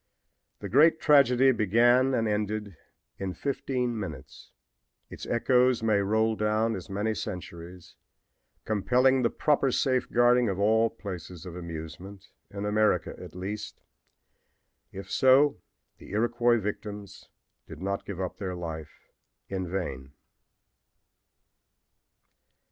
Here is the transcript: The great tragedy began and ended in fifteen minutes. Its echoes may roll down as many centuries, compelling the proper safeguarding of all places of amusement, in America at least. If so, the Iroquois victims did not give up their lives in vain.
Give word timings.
The 0.61 0.67
great 0.67 0.99
tragedy 0.99 1.51
began 1.51 2.15
and 2.15 2.27
ended 2.27 2.75
in 3.19 3.35
fifteen 3.35 3.99
minutes. 3.99 4.49
Its 5.11 5.27
echoes 5.27 5.83
may 5.83 5.99
roll 5.99 6.35
down 6.35 6.75
as 6.75 6.89
many 6.89 7.13
centuries, 7.13 7.93
compelling 8.65 9.21
the 9.21 9.29
proper 9.29 9.71
safeguarding 9.71 10.49
of 10.49 10.57
all 10.57 10.89
places 10.89 11.45
of 11.45 11.55
amusement, 11.55 12.29
in 12.49 12.65
America 12.65 13.13
at 13.19 13.35
least. 13.35 13.83
If 14.91 15.11
so, 15.11 15.59
the 15.99 16.09
Iroquois 16.09 16.57
victims 16.57 17.29
did 17.67 17.79
not 17.79 18.03
give 18.03 18.19
up 18.19 18.39
their 18.39 18.55
lives 18.55 18.89
in 19.49 19.69
vain. 19.69 20.13